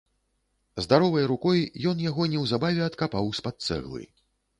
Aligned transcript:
Здаровай 0.85 1.27
рукой 1.31 1.59
ён 1.91 2.01
яго 2.05 2.23
неўзабаве 2.31 2.81
адкапаў 2.89 3.29
з-пад 3.41 3.55
цэглы. 3.69 4.03